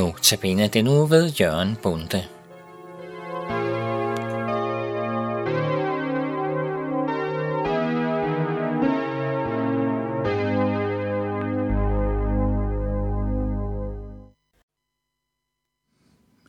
[0.00, 2.24] Notabene den nu ved Jørgen Bunde.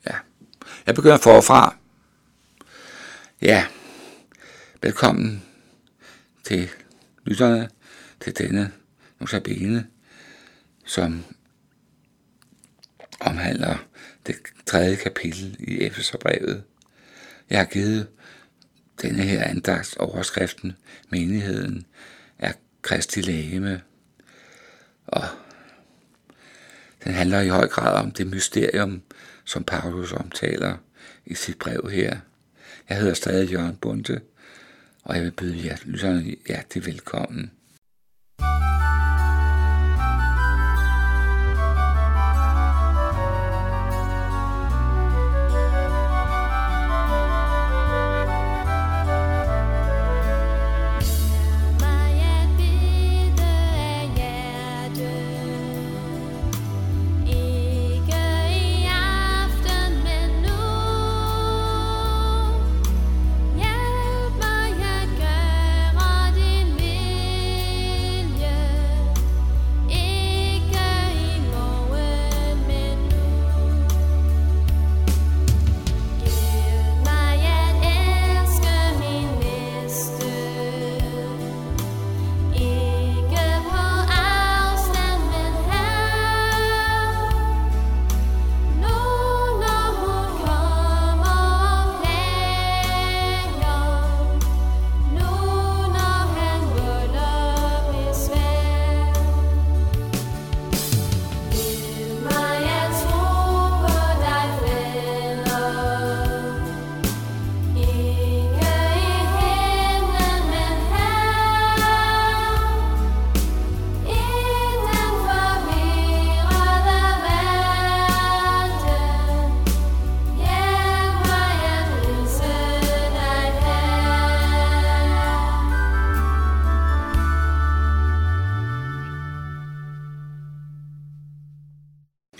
[0.05, 0.15] Ja,
[0.86, 1.75] jeg begynder forfra.
[3.41, 3.65] Ja,
[4.81, 5.43] velkommen
[6.44, 6.70] til
[7.23, 7.70] lytterne
[8.22, 8.72] til denne
[9.20, 9.88] notabene,
[10.86, 11.23] som
[13.21, 13.88] omhandler
[14.27, 14.35] det
[14.66, 16.63] tredje kapitel i Efeserbrevet.
[17.49, 18.07] Jeg har givet
[19.02, 20.73] denne her andags overskriften,
[21.09, 21.85] menigheden
[22.39, 23.81] er Kristi lægeme,
[25.07, 25.23] og
[27.03, 29.02] den handler i høj grad om det mysterium,
[29.45, 30.77] som Paulus omtaler
[31.25, 32.17] i sit brev her.
[32.89, 34.22] Jeg hedder stadig Jørgen Bunde,
[35.03, 37.52] og jeg vil byde jer lytterne hjertelig velkommen.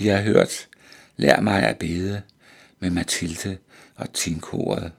[0.02, 0.68] Vi har hørt
[1.18, 2.22] Lær mig at bede
[2.80, 3.58] med Mathilde
[3.96, 4.92] og Tinkoret.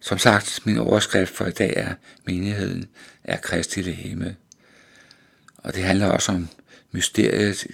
[0.00, 1.94] Som sagt, min overskrift for i dag er,
[2.26, 2.88] menigheden
[3.24, 4.36] er Kristi lægeme.
[5.56, 6.48] Og det handler også om
[6.90, 7.66] mysteriet,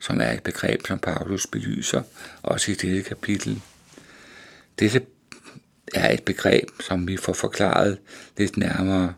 [0.00, 2.02] som er et begreb, som Paulus belyser,
[2.42, 3.62] også i dette kapitel.
[4.78, 5.06] Dette
[5.94, 7.98] er et begreb, som vi får forklaret
[8.38, 9.14] lidt nærmere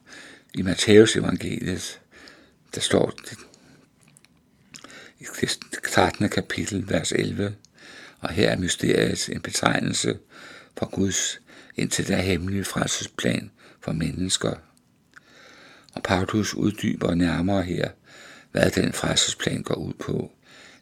[0.54, 2.00] i Matthæus evangeliet.
[2.74, 3.12] Der står
[5.20, 5.24] i
[5.92, 6.28] 13.
[6.28, 7.54] kapitel, vers 11.
[8.20, 10.18] Og her er mysteriet en betegnelse
[10.78, 11.40] for Guds
[11.76, 14.54] indtil da hemmelige frelsesplan for mennesker.
[15.94, 17.90] Og Paulus uddyber nærmere her,
[18.52, 20.32] hvad den frelsesplan går ud på,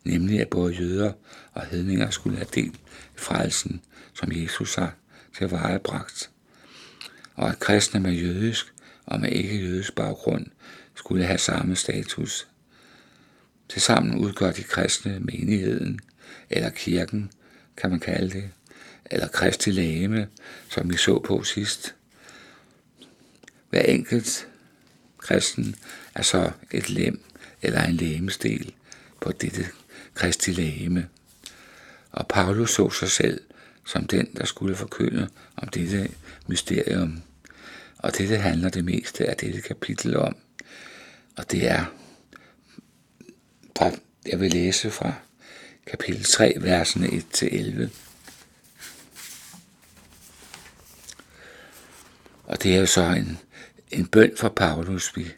[0.05, 1.13] nemlig at både jøder
[1.53, 2.75] og hedninger skulle have del
[3.17, 3.81] i frelsen,
[4.15, 4.95] som Jesus har
[5.39, 6.31] til varebragt,
[7.35, 8.73] og at kristne med jødisk
[9.07, 10.47] og med ikke-jødisk baggrund
[10.95, 12.49] skulle have samme status
[13.69, 16.01] Tilsammen udgør de kristne menigheden,
[16.51, 17.31] eller kirken,
[17.77, 18.51] kan man kalde det,
[19.11, 20.29] eller kristi lægeme,
[20.69, 21.95] som vi så på sidst.
[23.71, 24.49] Hver enkelt
[25.19, 25.77] kristen
[26.15, 27.25] er så et lem
[27.63, 28.75] eller en lægemesdel
[29.21, 29.67] på dette
[30.15, 31.09] kristi lægeme.
[32.11, 33.41] Og Paulus så sig selv
[33.87, 36.09] som den, der skulle forkynde om dette
[36.47, 37.23] mysterium.
[37.99, 40.37] Og dette handler det meste af dette kapitel om.
[41.37, 41.85] Og det er
[43.79, 43.91] fra,
[44.27, 45.13] jeg vil læse fra
[45.87, 47.89] kapitel 3, versene 1-11.
[52.45, 53.39] Og det er jo så en,
[53.91, 55.33] en bøn for Paulus, vi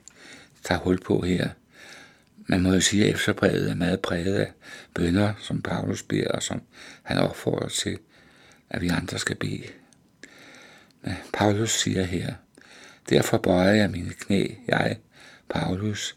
[0.65, 1.49] tager hul på her.
[2.37, 4.53] Man må jo sige, at Efterbrevet er meget præget af
[4.95, 6.63] bønder, som Paulus beder, og som
[7.03, 7.99] han opfordrer til,
[8.71, 9.65] at vi andre skal bede.
[11.03, 12.35] Men Paulus siger her,
[13.11, 14.99] Derfor bøjer jeg mine knæ, jeg,
[15.49, 16.17] Paulus,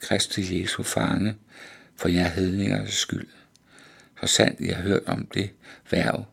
[0.00, 1.36] Kristi Jesu fange,
[1.96, 3.28] for jer hedningers skyld.
[4.20, 5.50] Så sandt jeg har hørt om det
[5.90, 6.24] værv,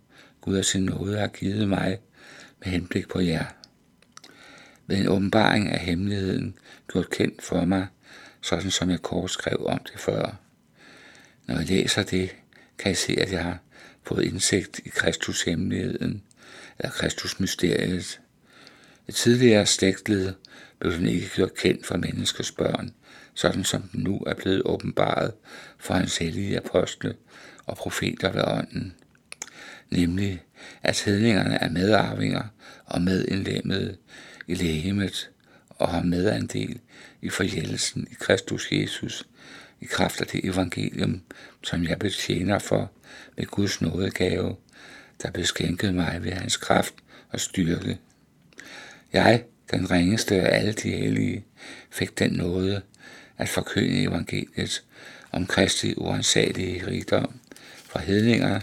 [0.42, 2.00] Gud af sin nåde har givet mig
[2.60, 3.46] med henblik på jer.
[4.88, 6.56] Ved en åbenbaring af hemmeligheden
[6.92, 7.88] gjort kendt for mig,
[8.42, 10.36] sådan som jeg kort skrev om det før.
[11.48, 12.36] Når jeg læser det,
[12.78, 13.60] kan jeg se, at jeg har
[14.04, 16.24] fået indsigt i Kristus hemmeligheden,
[16.80, 18.20] eller Kristus mysteriet.
[19.08, 20.34] Et tidligere slægtled
[20.80, 22.94] blev den ikke gjort kendt for menneskers børn,
[23.38, 25.34] sådan som den nu er blevet åbenbaret
[25.78, 27.16] for hans hellige apostle
[27.66, 28.94] og profeter ved ånden.
[29.90, 30.44] Nemlig,
[30.84, 32.44] at hedningerne er medarvinger
[32.86, 33.98] og medindlemmede
[34.48, 35.30] i lægemet
[35.70, 36.80] og har medandel
[37.22, 39.28] i forjældelsen i Kristus Jesus,
[39.82, 41.22] i kraft af det evangelium,
[41.64, 42.92] som jeg betjener for
[43.38, 44.56] med Guds nådegave,
[45.22, 46.94] der beskænkede mig ved hans kraft
[47.30, 47.98] og styrke.
[49.14, 51.46] Jeg, den ringeste af alle de hellige,
[51.92, 52.82] fik den nåde
[53.38, 54.84] at forkynde evangeliet
[55.32, 57.40] om Kristi uansagelige rigdom
[57.90, 58.60] fra hedninger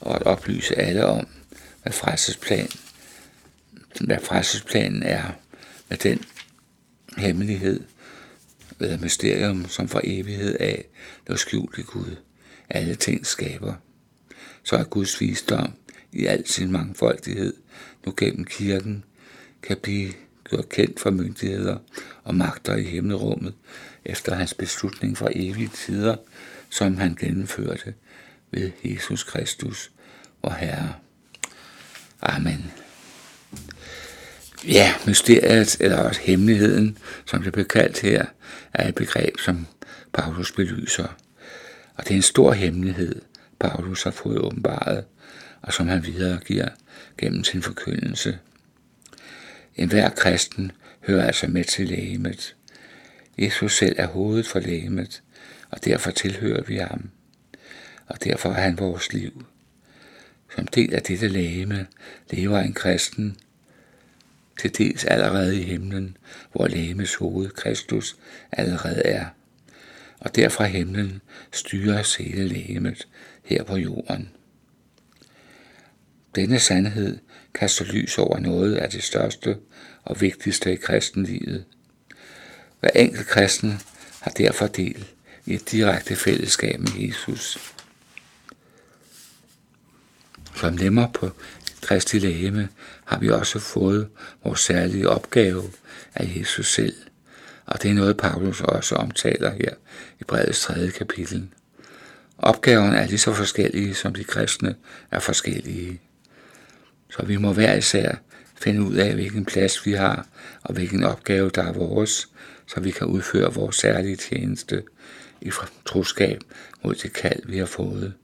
[0.00, 1.26] og at oplyse alle om,
[1.82, 2.68] hvad frelsesplan,
[4.00, 5.30] hvad frelsesplanen er
[5.88, 6.24] med den
[7.16, 7.80] hemmelighed,
[8.80, 10.84] eller mysterium, som for evighed af
[11.26, 12.16] lå skjult i Gud,
[12.70, 13.74] alle ting skaber.
[14.62, 15.72] Så er Guds visdom
[16.12, 17.54] i al sin mangfoldighed
[18.06, 19.04] nu gennem kirken
[19.62, 20.12] kan blive
[20.50, 21.78] gjort kendt for myndigheder
[22.24, 23.54] og magter i himmelrummet
[24.04, 26.16] efter hans beslutning fra evige tider,
[26.70, 27.94] som han gennemførte
[28.50, 29.90] ved Jesus Kristus,
[30.42, 30.94] vor Herre.
[32.22, 32.72] Amen.
[34.68, 38.24] Ja, mysteriet, eller også hemmeligheden, som det bliver kaldt her,
[38.72, 39.66] er et begreb, som
[40.12, 41.16] Paulus belyser.
[41.94, 43.22] Og det er en stor hemmelighed,
[43.60, 45.04] Paulus har fået åbenbaret,
[45.62, 46.68] og som han videregiver
[47.18, 48.38] gennem sin forkyndelse.
[49.76, 50.72] En hver kristen
[51.06, 52.56] hører altså med til lægemet.
[53.38, 55.22] Jesus selv er hovedet for lægemet,
[55.70, 57.10] og derfor tilhører vi ham.
[58.06, 59.46] Og derfor er han vores liv.
[60.54, 61.86] Som del af dette lægeme
[62.30, 63.36] lever en kristen,
[64.60, 66.16] til dels allerede i himlen,
[66.52, 68.16] hvor lægemes hoved, Kristus,
[68.52, 69.26] allerede er.
[70.18, 71.20] Og derfra himlen
[71.52, 73.08] styrer hele lægemet
[73.44, 74.30] her på jorden.
[76.34, 77.18] Denne sandhed
[77.54, 79.56] kaster lys over noget af det største
[80.02, 81.64] og vigtigste i kristenlivet.
[82.82, 83.80] Hver enkelt kristen
[84.20, 85.04] har derfor del
[85.46, 87.58] i et direkte fællesskab med Jesus.
[90.56, 91.30] Som lemmer på
[91.82, 92.68] Kristi lægeme
[93.04, 94.08] har vi også fået
[94.44, 95.62] vores særlige opgave
[96.14, 96.96] af Jesus selv.
[97.66, 99.74] Og det er noget, Paulus også omtaler her
[100.20, 101.48] i brevets tredje kapitel.
[102.38, 104.74] Opgaverne er lige så forskellige, som de kristne
[105.10, 106.00] er forskellige.
[107.10, 108.14] Så vi må hver især
[108.62, 110.26] finde ud af, hvilken plads vi har,
[110.62, 112.28] og hvilken opgave, der er vores,
[112.74, 114.82] så vi kan udføre vores særlige tjeneste
[115.40, 115.50] i
[115.86, 116.40] troskab
[116.84, 118.14] mod det kald, vi har fået.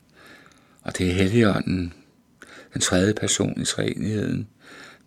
[0.82, 1.94] Og det er Helligånden,
[2.72, 4.48] den tredje person i træenigheden,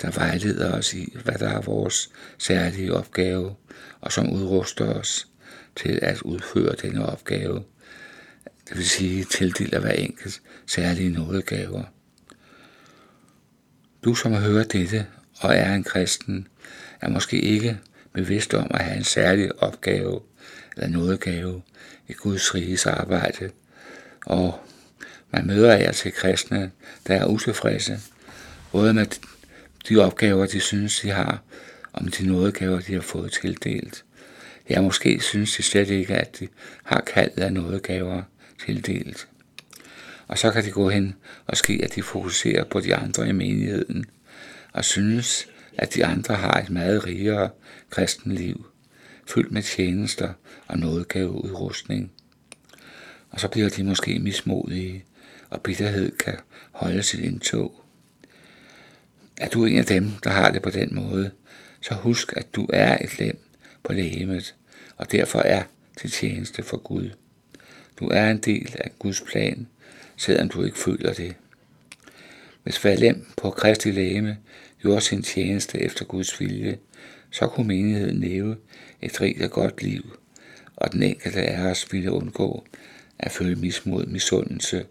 [0.02, 3.56] der vejleder os i, hvad der er vores særlige opgave,
[4.02, 5.28] og som udruster os
[5.76, 7.64] til at udføre denne opgave.
[8.70, 11.84] Det vil sige, tildeler hver enkelt særlige nådegaver.
[14.04, 15.08] Du, som har hørt dette
[15.40, 16.48] og er en kristen,
[17.02, 17.80] er måske ikke
[18.14, 20.22] bevidst om at have en særlig opgave
[20.78, 21.62] eller nådegave
[22.08, 23.50] i Guds riges arbejde,
[24.26, 24.60] og
[25.32, 26.72] man møder jer til kristne,
[27.08, 28.00] der er utilfredse,
[28.72, 29.06] både med
[29.90, 31.42] de opgaver, de synes, de har,
[31.94, 34.04] og med de nådegaver, de har fået tildelt.
[34.70, 36.48] Ja, måske synes de slet ikke, at de
[36.84, 38.24] har kaldet af nådegaver
[38.66, 39.28] tildelt.
[40.28, 41.16] Og så kan det gå hen
[41.48, 44.06] og ske, at de fokuserer på de andre i menigheden,
[44.74, 45.48] og synes,
[45.78, 47.50] at de andre har et meget rigere
[47.90, 48.66] kristenliv,
[49.28, 50.34] fyldt med tjenester
[50.68, 52.12] og nådegaveudrustning.
[53.30, 55.06] Og så bliver de måske mismodige,
[55.50, 56.38] og bitterhed kan
[56.72, 57.84] holde sit indtog.
[59.38, 61.32] Er du en af dem, der har det på den måde,
[61.82, 63.40] så husk, at du er et lem
[63.84, 64.56] på lægemet,
[64.98, 65.64] og derfor er
[65.98, 67.10] til tjeneste for Gud.
[68.00, 69.68] Du er en del af Guds plan,
[70.18, 71.36] selvom du ikke føler det.
[72.64, 74.38] Hvis hver lem på Kristi lægeme
[74.82, 76.78] gjorde sin tjeneste efter Guds vilje,
[77.32, 78.58] så kunne menigheden leve
[79.02, 80.18] et rigt og godt liv,
[80.76, 82.66] og den enkelte af os ville undgå
[83.20, 84.86] at føle mismod, misundelse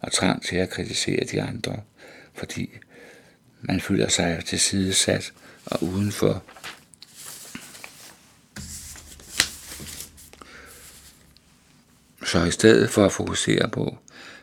[0.00, 1.76] og trang til at kritisere de andre,
[2.34, 2.70] fordi
[3.60, 5.32] man føler sig tilsidesat
[5.66, 6.44] og udenfor.
[12.24, 13.98] Så i stedet for at fokusere på,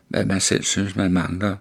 [0.08, 1.56] hvad man selv synes, man mangler,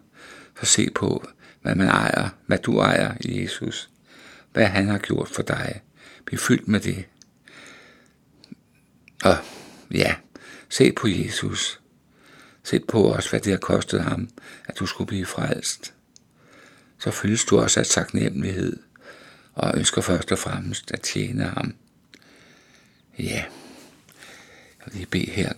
[0.61, 1.29] så se på,
[1.63, 3.91] hvad man ejer, hvad du ejer i Jesus,
[4.53, 5.83] hvad han har gjort for dig.
[6.25, 7.05] Bliv fyldt med det.
[9.25, 9.37] Og
[9.91, 10.15] ja,
[10.69, 11.81] se på Jesus.
[12.63, 14.29] Se på os, hvad det har kostet ham,
[14.65, 15.95] at du skulle blive frelst.
[16.99, 18.77] Så fyldes du også af taknemmelighed,
[19.55, 21.75] og ønsker først og fremmest at tjene ham.
[23.19, 23.45] Ja,
[24.79, 25.53] jeg vil lige bede her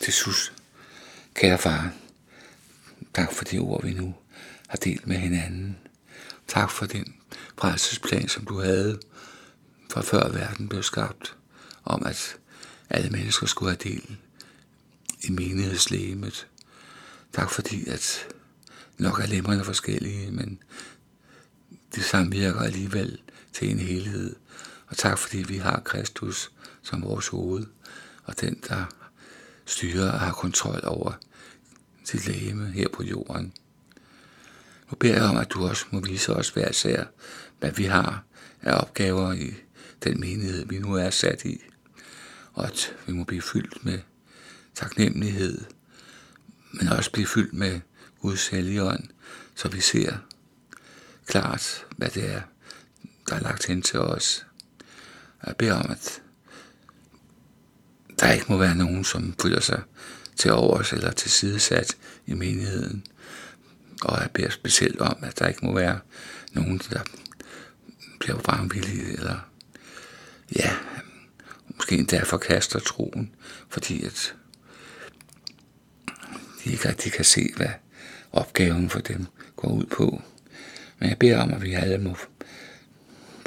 [0.00, 0.52] til sus.
[1.34, 1.92] Kære far,
[3.16, 4.14] tak for det ord, vi nu
[4.68, 5.76] har delt med hinanden.
[6.48, 7.14] Tak for den
[7.58, 9.00] frelsesplan, som du havde
[9.90, 11.36] fra før verden blev skabt,
[11.84, 12.36] om at
[12.90, 14.16] alle mennesker skulle have del
[15.22, 16.46] i menighedslægemet.
[17.32, 18.26] Tak fordi, at
[18.98, 20.62] nok er lemmerne forskellige, men
[21.94, 23.20] de samvirker alligevel
[23.52, 24.36] til en helhed.
[24.86, 26.50] Og tak fordi vi har Kristus
[26.82, 27.66] som vores hoved,
[28.24, 28.84] og den, der
[29.66, 31.12] styrer og har kontrol over
[32.06, 33.52] sit lægeme her på jorden.
[34.90, 37.04] Nu beder jeg om, at du også må vise os hver sær,
[37.58, 38.24] hvad vi har
[38.62, 39.54] af opgaver i
[40.04, 41.62] den menighed, vi nu er sat i,
[42.52, 43.98] og at vi må blive fyldt med
[44.74, 45.64] taknemmelighed,
[46.72, 47.80] men også blive fyldt med
[48.20, 49.04] Guds helligånd,
[49.54, 50.16] så vi ser
[51.26, 52.40] klart, hvad det er,
[53.28, 54.46] der er lagt hen til os.
[55.46, 56.22] Jeg beder om, at
[58.20, 59.82] der ikke må være nogen, som føler sig
[60.36, 63.06] til overs eller til sidesat i menigheden.
[64.02, 65.98] Og jeg beder specielt om, at der ikke må være
[66.52, 67.00] nogen, der
[68.20, 69.48] bliver varmvillige eller
[70.56, 70.76] ja,
[71.76, 73.34] måske endda forkaster troen,
[73.68, 74.34] fordi at
[76.64, 77.70] de ikke rigtig kan se, hvad
[78.32, 79.26] opgaven for dem
[79.56, 80.22] går ud på.
[80.98, 82.16] Men jeg beder om, at vi alle må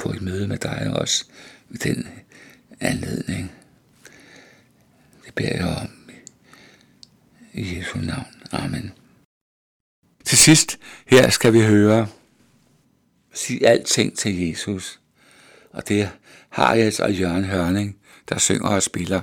[0.00, 1.24] få et møde med dig også
[1.70, 2.08] i den
[2.80, 3.52] anledning.
[5.26, 5.99] Det beder jeg om
[7.52, 8.26] i Jesu navn.
[8.52, 8.92] Amen.
[10.24, 12.08] Til sidst, her skal vi høre,
[13.34, 15.00] sig alting til Jesus.
[15.72, 17.96] Og det har Harriet og altså Jørgen Hørning,
[18.28, 19.22] der synger og spiller.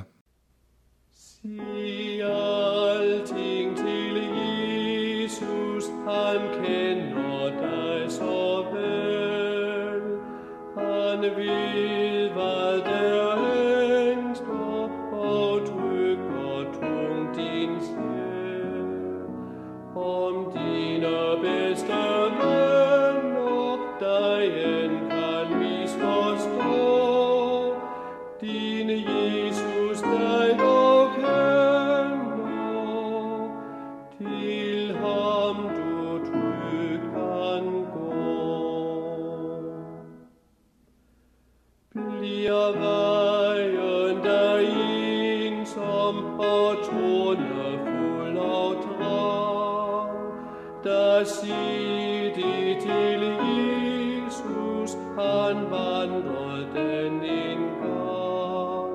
[50.83, 53.21] Der sig det til
[53.57, 58.91] Jesus, han vandrede den en gang.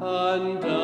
[0.00, 0.83] Han der